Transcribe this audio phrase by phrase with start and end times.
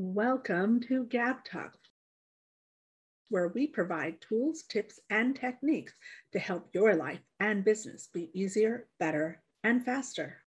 [0.00, 1.74] Welcome to Gab Talk,
[3.30, 5.92] where we provide tools, tips, and techniques
[6.30, 10.44] to help your life and business be easier, better, and faster.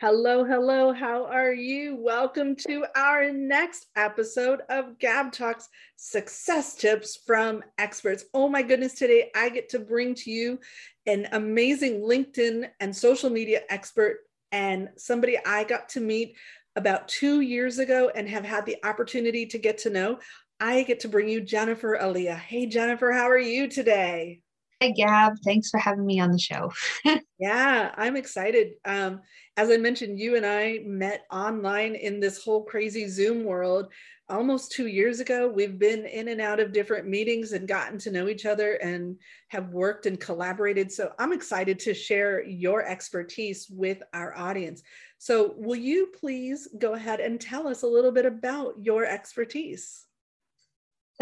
[0.00, 1.96] Hello, hello, how are you?
[1.96, 8.24] Welcome to our next episode of Gab Talks Success Tips from Experts.
[8.32, 10.60] Oh my goodness, today I get to bring to you
[11.04, 14.20] an amazing LinkedIn and social media expert
[14.52, 16.36] and somebody I got to meet
[16.76, 20.18] about two years ago and have had the opportunity to get to know.
[20.60, 22.36] I get to bring you Jennifer Elia.
[22.36, 24.40] Hey, Jennifer, how are you today?
[24.80, 25.34] Hi, Gab.
[25.44, 26.72] Thanks for having me on the show.
[27.38, 28.74] yeah, I'm excited.
[28.84, 29.20] Um,
[29.56, 33.92] as I mentioned, you and I met online in this whole crazy Zoom world
[34.30, 35.46] almost two years ago.
[35.46, 39.16] We've been in and out of different meetings and gotten to know each other and
[39.48, 40.90] have worked and collaborated.
[40.90, 44.82] So I'm excited to share your expertise with our audience.
[45.18, 50.06] So, will you please go ahead and tell us a little bit about your expertise?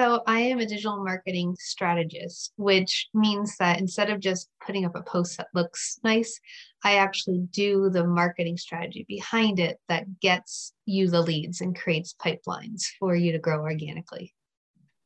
[0.01, 4.97] So, I am a digital marketing strategist, which means that instead of just putting up
[4.97, 6.41] a post that looks nice,
[6.83, 12.15] I actually do the marketing strategy behind it that gets you the leads and creates
[12.15, 14.33] pipelines for you to grow organically.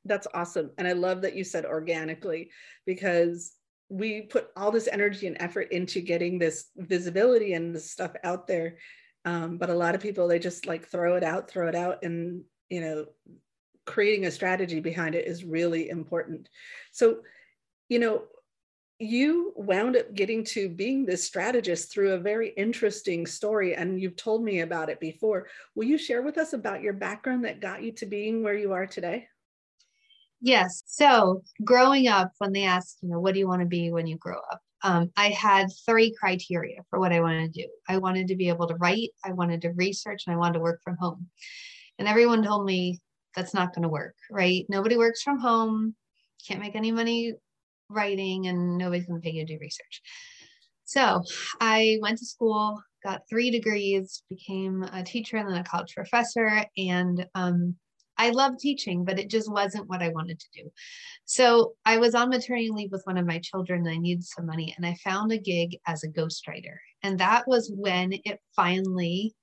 [0.04, 0.70] That's awesome.
[0.78, 2.50] And I love that you said organically
[2.86, 3.50] because
[3.88, 8.46] we put all this energy and effort into getting this visibility and this stuff out
[8.46, 8.76] there.
[9.24, 12.04] Um, but a lot of people, they just like throw it out, throw it out.
[12.04, 13.06] And, you know,
[13.86, 16.48] creating a strategy behind it is really important.
[16.92, 17.18] So,
[17.88, 18.22] you know,
[18.98, 24.16] you wound up getting to being this strategist through a very interesting story, and you've
[24.16, 25.48] told me about it before.
[25.74, 28.72] Will you share with us about your background that got you to being where you
[28.72, 29.28] are today?
[30.40, 30.82] Yes.
[30.86, 34.06] So, growing up, when they asked, you know, what do you want to be when
[34.06, 34.60] you grow up?
[34.82, 37.68] Um, I had three criteria for what I wanted to do.
[37.88, 40.60] I wanted to be able to write, I wanted to research, and I wanted to
[40.60, 41.28] work from home.
[41.98, 43.00] And everyone told me
[43.34, 44.64] that's not going to work, right?
[44.68, 45.94] Nobody works from home,
[46.46, 47.34] can't make any money
[47.88, 50.02] writing, and nobody's going to pay you to do research.
[50.84, 51.22] So
[51.60, 56.64] I went to school, got three degrees, became a teacher and then a college professor.
[56.76, 57.76] And um,
[58.16, 60.70] I love teaching, but it just wasn't what I wanted to do.
[61.24, 64.46] So I was on maternity leave with one of my children and I needed some
[64.46, 64.74] money.
[64.76, 66.76] And I found a gig as a ghostwriter.
[67.02, 69.34] And that was when it finally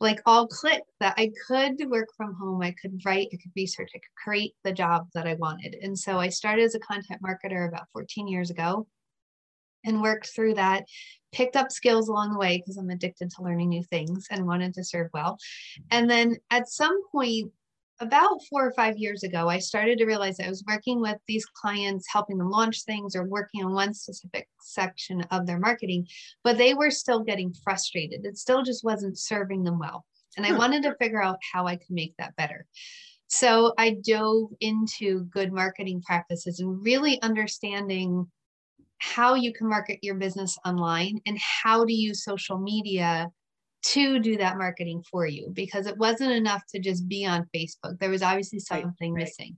[0.00, 3.90] like all clicked that I could work from home, I could write, I could research,
[3.94, 5.76] I could create the job that I wanted.
[5.80, 8.86] And so I started as a content marketer about 14 years ago
[9.84, 10.84] and worked through that,
[11.32, 14.74] picked up skills along the way because I'm addicted to learning new things and wanted
[14.74, 15.38] to serve well.
[15.90, 17.52] And then at some point,
[18.00, 21.46] about four or five years ago, I started to realize I was working with these
[21.46, 26.06] clients, helping them launch things or working on one specific section of their marketing,
[26.44, 28.24] but they were still getting frustrated.
[28.24, 30.04] It still just wasn't serving them well.
[30.36, 30.58] And I hmm.
[30.58, 32.66] wanted to figure out how I could make that better.
[33.28, 38.26] So I dove into good marketing practices and really understanding
[38.98, 43.30] how you can market your business online and how to use social media
[43.92, 47.98] to do that marketing for you because it wasn't enough to just be on Facebook.
[47.98, 49.24] There was obviously something right, right.
[49.24, 49.56] missing.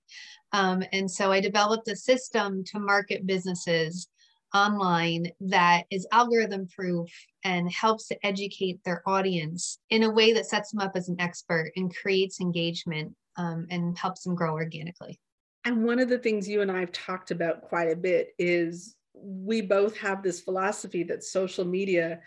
[0.53, 4.09] Um, and so I developed a system to market businesses
[4.55, 7.09] online that is algorithm proof
[7.45, 11.21] and helps to educate their audience in a way that sets them up as an
[11.21, 15.19] expert and creates engagement um, and helps them grow organically.
[15.65, 18.97] And one of the things you and I have talked about quite a bit is
[19.15, 22.21] we both have this philosophy that social media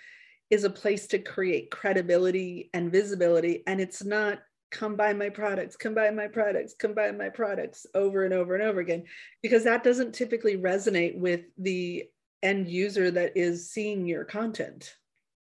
[0.51, 3.63] is a place to create credibility and visibility.
[3.65, 4.39] And it's not
[4.69, 8.53] come buy my products, come buy my products, come buy my products over and over
[8.55, 9.03] and over again,
[9.41, 12.05] because that doesn't typically resonate with the
[12.43, 14.95] end user that is seeing your content.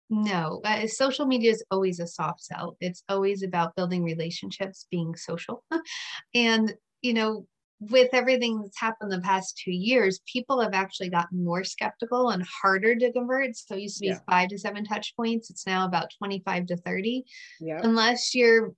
[0.09, 2.77] No, uh, social media is always a soft sell.
[2.81, 5.65] It's always about building relationships, being social.
[6.35, 7.47] and, you know,
[7.79, 12.43] with everything that's happened the past two years, people have actually gotten more skeptical and
[12.63, 13.55] harder to convert.
[13.57, 14.19] So it used to be yeah.
[14.29, 15.51] five to seven touch points.
[15.51, 17.25] It's now about 25 to 30.
[17.61, 17.81] Yeah.
[17.83, 18.73] Unless you're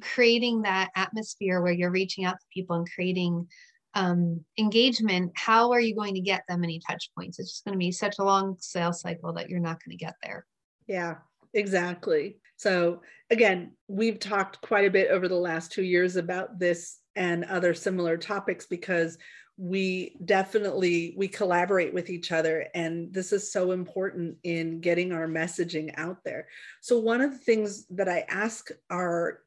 [0.00, 3.48] creating that atmosphere where you're reaching out to people and creating
[3.94, 7.38] um, engagement, how are you going to get that many touch points?
[7.38, 10.04] It's just going to be such a long sales cycle that you're not going to
[10.04, 10.46] get there.
[10.86, 11.16] Yeah,
[11.56, 12.38] exactly.
[12.56, 17.44] So again, we've talked quite a bit over the last two years about this and
[17.44, 19.18] other similar topics because
[19.58, 25.26] we definitely we collaborate with each other and this is so important in getting our
[25.26, 26.46] messaging out there
[26.82, 29.40] so one of the things that i ask our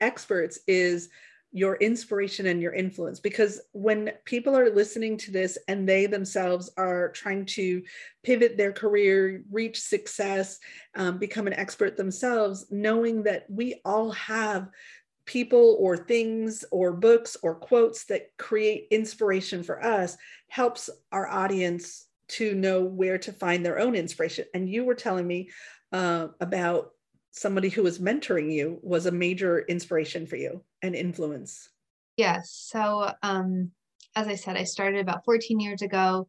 [0.00, 1.08] experts is
[1.52, 3.20] your inspiration and your influence.
[3.20, 7.82] Because when people are listening to this and they themselves are trying to
[8.22, 10.58] pivot their career reach success
[10.94, 14.68] um, become an expert themselves knowing that we all have
[15.24, 20.16] people or things or books or quotes that create inspiration for us
[20.48, 24.44] helps our audience to know where to find their own inspiration.
[24.54, 25.50] And you were telling me
[25.92, 26.92] uh, about
[27.30, 31.68] somebody who was mentoring you was a major inspiration for you and influence.
[32.16, 32.50] Yes.
[32.68, 33.70] So, um,
[34.16, 36.26] as I said, I started about 14 years ago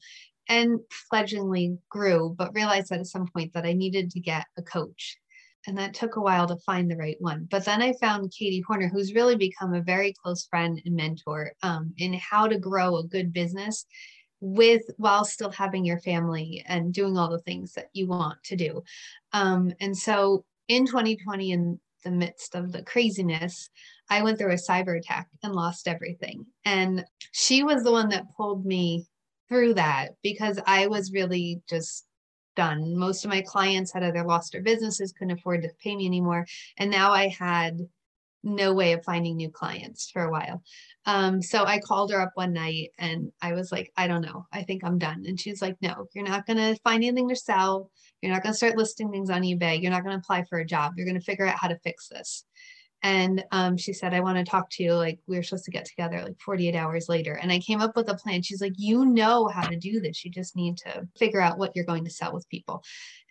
[0.48, 0.80] and
[1.12, 5.18] fledglingly grew, but realized that at some point that I needed to get a coach.
[5.68, 7.48] And that took a while to find the right one.
[7.50, 11.52] But then I found Katie Horner, who's really become a very close friend and mentor
[11.64, 13.86] um, in how to grow a good business
[14.42, 18.56] with while still having your family and doing all the things that you want to
[18.56, 18.82] do.
[19.34, 23.70] Um, and so in 2020, in the midst of the craziness,
[24.10, 26.46] I went through a cyber attack and lost everything.
[26.66, 29.06] And she was the one that pulled me
[29.48, 32.06] through that because I was really just
[32.56, 32.98] done.
[32.98, 36.46] Most of my clients had either lost their businesses, couldn't afford to pay me anymore.
[36.78, 37.80] And now I had
[38.44, 40.64] no way of finding new clients for a while.
[41.06, 44.46] Um, so I called her up one night and I was like, I don't know.
[44.52, 45.26] I think I'm done.
[45.28, 47.90] And she's like, No, you're not going to find anything to sell.
[48.22, 49.82] You're not going to start listing things on eBay.
[49.82, 50.94] You're not going to apply for a job.
[50.96, 52.46] You're going to figure out how to fix this.
[53.02, 54.94] And um, she said, I want to talk to you.
[54.94, 57.34] Like, we were supposed to get together like 48 hours later.
[57.34, 58.42] And I came up with a plan.
[58.42, 60.24] She's like, You know how to do this.
[60.26, 62.84] You just need to figure out what you're going to sell with people.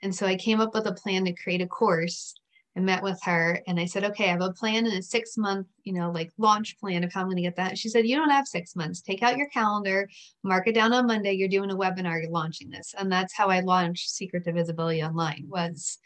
[0.03, 2.35] And so I came up with a plan to create a course
[2.79, 5.37] I met with her and I said, okay, I have a plan and a six
[5.37, 7.77] month, you know, like launch plan of how I'm going to get that.
[7.77, 9.01] She said, you don't have six months.
[9.01, 10.09] Take out your calendar,
[10.45, 11.33] mark it down on Monday.
[11.33, 12.95] You're doing a webinar, you're launching this.
[12.97, 15.99] And that's how I launched Secret to Visibility Online was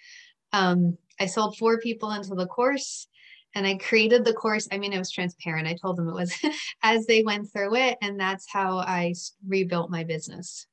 [0.54, 3.06] um, I sold four people into the course
[3.54, 4.66] and I created the course.
[4.72, 5.68] I mean, it was transparent.
[5.68, 6.34] I told them it was
[6.82, 7.98] as they went through it.
[8.00, 9.12] And that's how I
[9.46, 10.66] rebuilt my business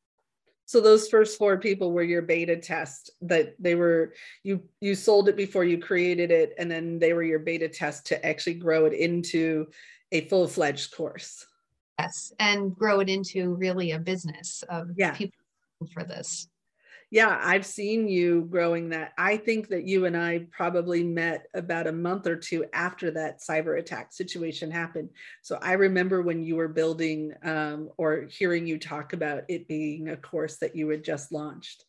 [0.70, 4.14] so those first four people were your beta test that they were
[4.44, 8.06] you you sold it before you created it and then they were your beta test
[8.06, 9.66] to actually grow it into
[10.12, 11.48] a full-fledged course
[11.98, 15.12] yes and grow it into really a business of yeah.
[15.12, 15.40] people
[15.92, 16.48] for this
[17.12, 19.14] yeah, I've seen you growing that.
[19.18, 23.40] I think that you and I probably met about a month or two after that
[23.40, 25.10] cyber attack situation happened.
[25.42, 30.10] So I remember when you were building um, or hearing you talk about it being
[30.10, 31.86] a course that you had just launched.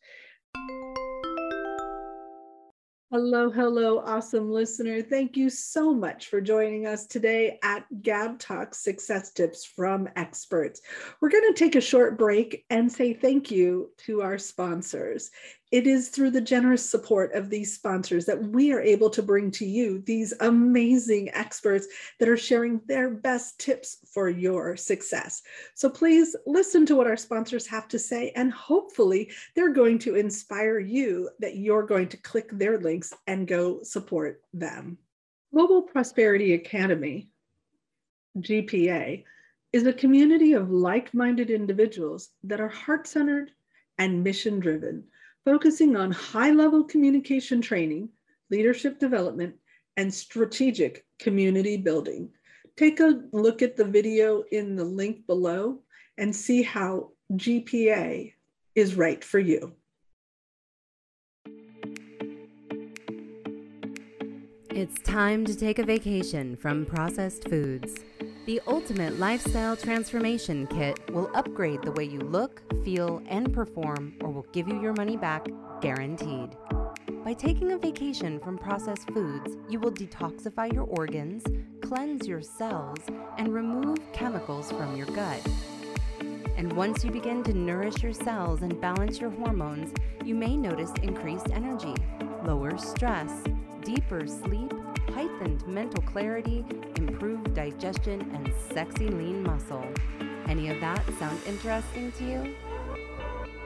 [3.13, 5.01] Hello, hello, awesome listener.
[5.01, 10.81] Thank you so much for joining us today at Gab Talk Success Tips from Experts.
[11.19, 15.29] We're going to take a short break and say thank you to our sponsors.
[15.71, 19.51] It is through the generous support of these sponsors that we are able to bring
[19.51, 21.87] to you these amazing experts
[22.19, 25.43] that are sharing their best tips for your success.
[25.75, 30.15] So please listen to what our sponsors have to say, and hopefully, they're going to
[30.15, 34.97] inspire you that you're going to click their links and go support them.
[35.53, 37.29] Global Prosperity Academy,
[38.37, 39.23] GPA,
[39.71, 43.51] is a community of like minded individuals that are heart centered
[43.97, 45.05] and mission driven
[45.45, 48.09] focusing on high level communication training,
[48.49, 49.55] leadership development,
[49.97, 52.29] and strategic community building.
[52.77, 55.79] Take a look at the video in the link below
[56.17, 58.33] and see how GPA
[58.75, 59.73] is right for you.
[64.73, 67.93] It's time to take a vacation from processed foods.
[68.47, 74.31] The Ultimate Lifestyle Transformation Kit will upgrade the way you look, feel, and perform, or
[74.31, 75.47] will give you your money back
[75.79, 76.57] guaranteed.
[77.23, 81.43] By taking a vacation from processed foods, you will detoxify your organs,
[81.81, 82.97] cleanse your cells,
[83.37, 85.39] and remove chemicals from your gut.
[86.57, 89.93] And once you begin to nourish your cells and balance your hormones,
[90.25, 91.93] you may notice increased energy,
[92.43, 93.31] lower stress,
[93.83, 94.73] deeper sleep,
[95.13, 96.65] heightened mental clarity,
[96.95, 99.85] improved digestion, and sexy lean muscle.
[100.47, 102.55] Any of that sound interesting to you?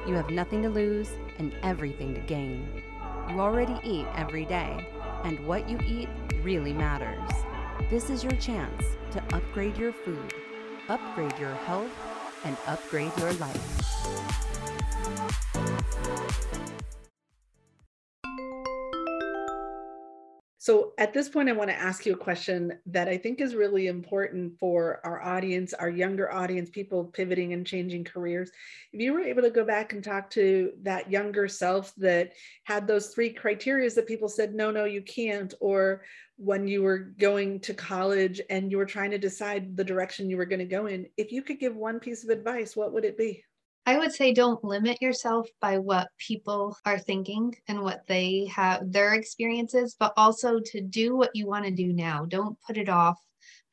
[0.08, 1.10] You have nothing to lose
[1.40, 2.84] and everything to gain.
[3.30, 4.88] You already eat every day,
[5.24, 6.10] and what you eat
[6.44, 7.30] really matters.
[7.90, 10.34] This is your chance to upgrade your food,
[10.90, 11.92] upgrade your health,
[12.44, 13.86] and upgrade your life.
[20.66, 23.54] So at this point, I want to ask you a question that I think is
[23.54, 28.50] really important for our audience, our younger audience, people pivoting and changing careers.
[28.92, 32.88] If you were able to go back and talk to that younger self that had
[32.88, 36.02] those three criteria that people said, no, no, you can't, or
[36.38, 40.38] when you were going to college and you were trying to decide the direction you
[40.38, 43.06] were going to go in, if you could give one piece of advice, what would
[43.06, 43.44] it be?
[43.88, 48.92] I would say don't limit yourself by what people are thinking and what they have
[48.92, 52.26] their experiences, but also to do what you want to do now.
[52.26, 53.20] Don't put it off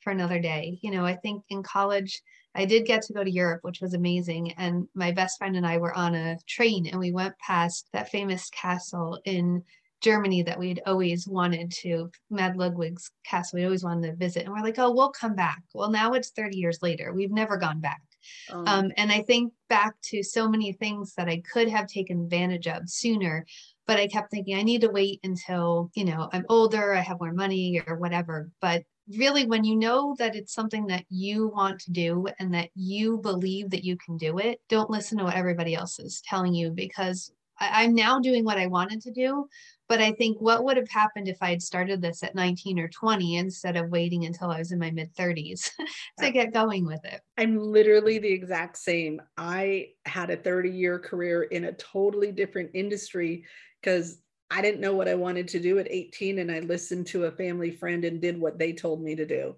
[0.00, 0.78] for another day.
[0.83, 2.21] You know, I think in college,
[2.54, 4.52] I did get to go to Europe, which was amazing.
[4.52, 8.11] And my best friend and I were on a train and we went past that
[8.11, 9.62] famous castle in
[10.02, 14.45] Germany that we'd always wanted to, Mad Ludwig's castle, we always wanted to visit.
[14.45, 15.62] And we're like, oh, we'll come back.
[15.73, 17.14] Well, now it's 30 years later.
[17.14, 18.02] We've never gone back.
[18.50, 22.23] Um, um, and I think back to so many things that I could have taken
[22.23, 23.47] advantage of sooner,
[23.87, 27.21] but I kept thinking I need to wait until, you know, I'm older, I have
[27.21, 28.50] more money or whatever.
[28.61, 32.71] But really, when you know that it's something that you want to do and that
[32.75, 36.55] you believe that you can do it, don't listen to what everybody else is telling
[36.55, 39.49] you because I, I'm now doing what I wanted to do,
[39.88, 42.88] but I think what would have happened if I had started this at 19 or
[42.88, 45.71] 20 instead of waiting until I was in my mid 30s
[46.21, 47.21] to get going with it?
[47.38, 49.21] I'm literally the exact same.
[49.37, 53.44] I had a 30 year career in a totally different industry
[53.80, 54.18] because
[54.50, 57.32] I didn't know what I wanted to do at 18 and I listened to a
[57.32, 59.56] family friend and did what they told me to do.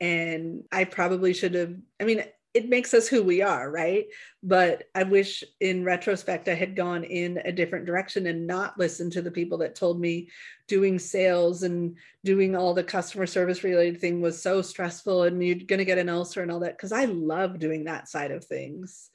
[0.00, 4.06] And I probably should have, I mean, it makes us who we are, right?
[4.42, 9.12] But I wish in retrospect I had gone in a different direction and not listened
[9.12, 10.28] to the people that told me
[10.68, 15.56] doing sales and doing all the customer service related thing was so stressful and you're
[15.56, 18.44] going to get an ulcer and all that because I love doing that side of
[18.44, 19.08] things,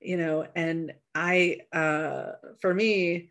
[0.00, 3.30] you know, and I uh for me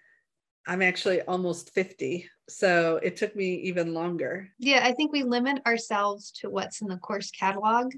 [0.66, 2.30] I'm actually almost 50.
[2.48, 4.50] So it took me even longer.
[4.60, 7.94] Yeah, I think we limit ourselves to what's in the course catalog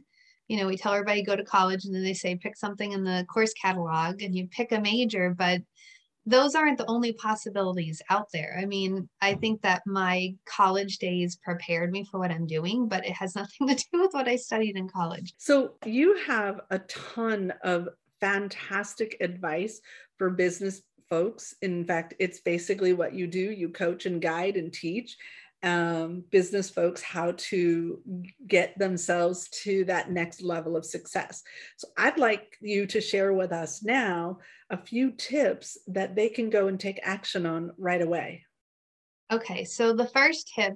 [0.48, 3.04] you know, we tell everybody go to college and then they say pick something in
[3.04, 5.62] the course catalog and you pick a major, but
[6.28, 8.58] those aren't the only possibilities out there.
[8.60, 13.06] I mean, I think that my college days prepared me for what I'm doing, but
[13.06, 15.34] it has nothing to do with what I studied in college.
[15.38, 19.82] So, you have a ton of fantastic advice
[20.18, 21.54] for business folks.
[21.62, 25.16] In fact, it's basically what you do you coach and guide and teach
[25.66, 28.00] um, business folks how to
[28.48, 31.42] get themselves to that next level of success.
[31.78, 34.38] So I'd like you to share with us now
[34.70, 38.46] a few tips that they can go and take action on right away.
[39.34, 40.76] Okay, so the first tip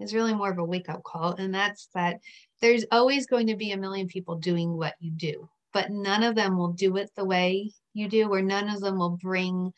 [0.00, 2.16] is really more of a wake up call, and that's that
[2.62, 6.34] there's always going to be a million people doing what you do, but none of
[6.34, 9.74] them will do it the way you do, or none of them will bring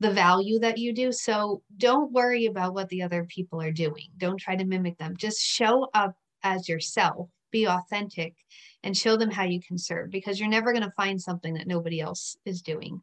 [0.00, 1.12] the value that you do.
[1.12, 4.08] So don't worry about what the other people are doing.
[4.18, 5.16] Don't try to mimic them.
[5.16, 8.34] Just show up as yourself, be authentic,
[8.82, 11.66] and show them how you can serve because you're never going to find something that
[11.66, 13.00] nobody else is doing.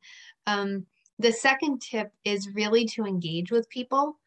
[0.48, 0.86] Um,
[1.17, 4.17] the second tip is really to engage with people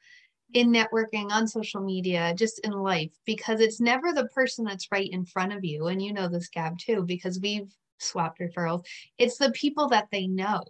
[0.53, 5.09] in networking on social media just in life because it's never the person that's right
[5.11, 8.85] in front of you and you know this gab too because we've swapped referrals
[9.19, 10.63] it's the people that they know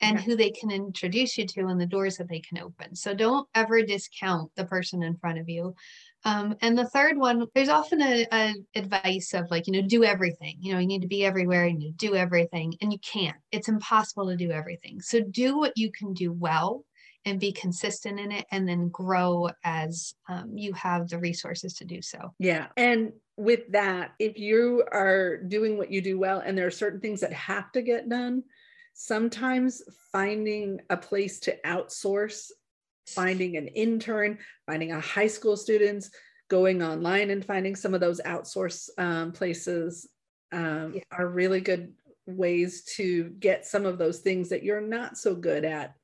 [0.00, 2.94] and who they can introduce you to and the doors that they can open.
[2.94, 5.74] So don't ever discount the person in front of you.
[6.24, 10.04] Um, and the third one, there's often a, a, advice of like, you know, do
[10.04, 10.56] everything.
[10.60, 13.36] You know, you need to be everywhere and you do everything, and you can't.
[13.52, 15.00] It's impossible to do everything.
[15.00, 16.84] So do what you can do well
[17.24, 21.84] and be consistent in it, and then grow as um, you have the resources to
[21.84, 22.32] do so.
[22.38, 26.70] Yeah, and with that, if you are doing what you do well, and there are
[26.70, 28.44] certain things that have to get done,
[28.98, 32.50] sometimes finding a place to outsource,
[33.06, 36.10] finding an intern, finding a high school students,
[36.48, 40.08] going online and finding some of those outsource um, places
[40.52, 41.02] um, yeah.
[41.12, 41.92] are really good
[42.26, 45.94] ways to get some of those things that you're not so good at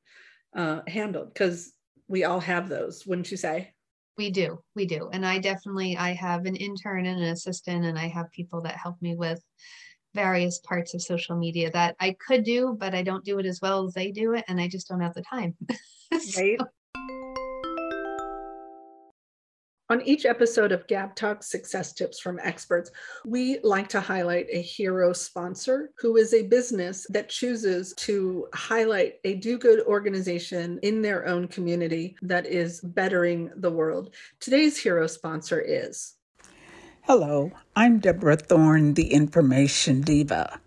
[0.54, 1.72] uh, handled because
[2.08, 3.72] we all have those wouldn't you say
[4.18, 7.98] we do we do and i definitely i have an intern and an assistant and
[7.98, 9.42] i have people that help me with
[10.14, 13.60] various parts of social media that I could do, but I don't do it as
[13.60, 15.54] well as they do it, and I just don't have the time.
[16.36, 16.60] Right.
[19.92, 22.90] On each episode of Gab Talk Success Tips from Experts,
[23.26, 29.16] we like to highlight a hero sponsor who is a business that chooses to highlight
[29.24, 34.14] a do good organization in their own community that is bettering the world.
[34.40, 36.14] Today's hero sponsor is
[37.06, 40.60] Hello, I'm Deborah Thorne, the Information Diva,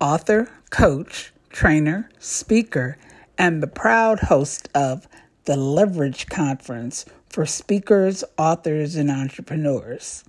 [0.00, 2.96] author, coach, trainer, speaker,
[3.36, 5.08] and the proud host of
[5.44, 10.22] the Leverage Conference for speakers, authors, and entrepreneurs.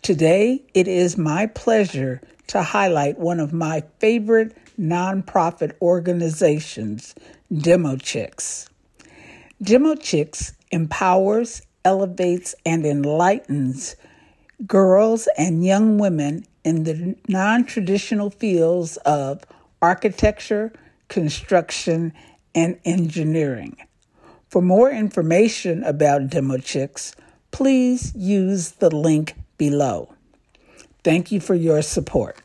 [0.00, 7.16] Today, it is my pleasure to highlight one of my favorite nonprofit organizations,
[7.52, 8.68] Demo Chicks.
[9.60, 13.96] Demo Chicks empowers, elevates, and enlightens
[14.66, 19.44] girls and young women in the non traditional fields of
[19.82, 20.72] architecture,
[21.08, 22.12] construction,
[22.54, 23.76] and engineering.
[24.48, 27.14] For more information about Demo Chicks,
[27.50, 30.14] please use the link below.
[31.02, 32.40] Thank you for your support.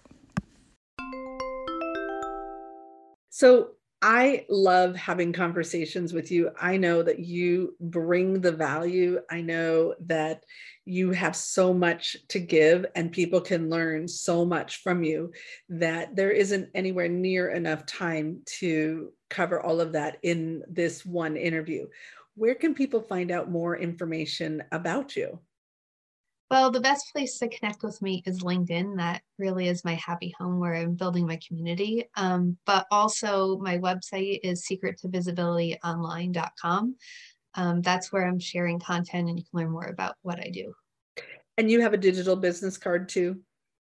[3.29, 3.69] So,
[4.01, 6.51] I love having conversations with you.
[6.59, 9.19] I know that you bring the value.
[9.29, 10.45] I know that
[10.85, 15.33] you have so much to give, and people can learn so much from you
[15.67, 21.35] that there isn't anywhere near enough time to cover all of that in this one
[21.35, 21.85] interview.
[22.35, 25.39] Where can people find out more information about you?
[26.51, 28.97] Well, the best place to connect with me is LinkedIn.
[28.97, 32.09] That really is my happy home where I'm building my community.
[32.15, 36.95] Um, but also, my website is secrettovisibilityonline.com.
[37.53, 40.73] Um, that's where I'm sharing content and you can learn more about what I do.
[41.57, 43.41] And you have a digital business card too?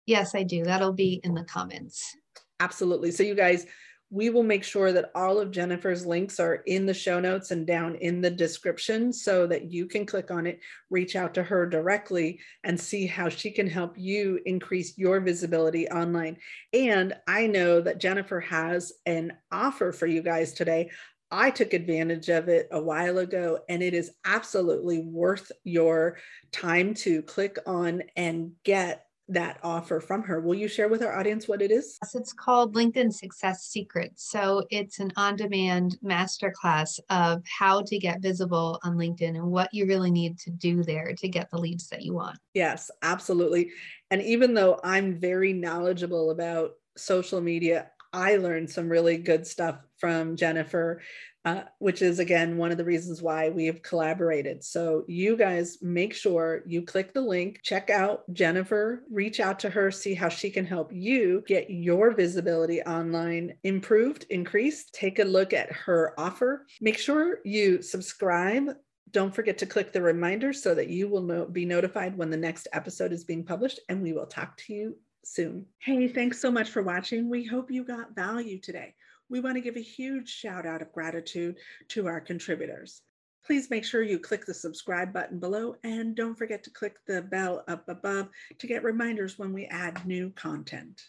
[0.05, 0.65] Yes, I do.
[0.65, 2.17] That'll be in the comments.
[2.59, 3.11] Absolutely.
[3.11, 3.65] So, you guys,
[4.11, 7.65] we will make sure that all of Jennifer's links are in the show notes and
[7.65, 11.65] down in the description so that you can click on it, reach out to her
[11.65, 16.35] directly, and see how she can help you increase your visibility online.
[16.73, 20.91] And I know that Jennifer has an offer for you guys today.
[21.31, 26.17] I took advantage of it a while ago, and it is absolutely worth your
[26.51, 30.41] time to click on and get that offer from her.
[30.41, 31.97] Will you share with our audience what it is?
[32.03, 34.29] Yes, it's called LinkedIn Success Secrets.
[34.29, 39.73] So it's an on demand masterclass of how to get visible on LinkedIn and what
[39.73, 42.37] you really need to do there to get the leads that you want.
[42.53, 43.71] Yes, absolutely.
[44.09, 49.79] And even though I'm very knowledgeable about social media, I learned some really good stuff
[49.97, 51.01] from Jennifer
[51.43, 54.63] uh, which is again one of the reasons why we have collaborated.
[54.63, 59.69] So, you guys make sure you click the link, check out Jennifer, reach out to
[59.69, 64.93] her, see how she can help you get your visibility online improved, increased.
[64.93, 66.67] Take a look at her offer.
[66.79, 68.75] Make sure you subscribe.
[69.09, 72.37] Don't forget to click the reminder so that you will know, be notified when the
[72.37, 75.65] next episode is being published, and we will talk to you soon.
[75.79, 77.29] Hey, thanks so much for watching.
[77.29, 78.93] We hope you got value today
[79.31, 81.55] we want to give a huge shout out of gratitude
[81.87, 83.01] to our contributors.
[83.45, 87.21] Please make sure you click the subscribe button below and don't forget to click the
[87.23, 88.27] bell up above
[88.59, 91.01] to get reminders when we add new content.